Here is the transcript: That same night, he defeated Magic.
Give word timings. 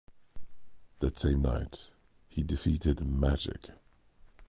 That 0.97 1.19
same 1.19 1.43
night, 1.43 1.91
he 2.27 2.41
defeated 2.41 3.01
Magic. 3.05 3.69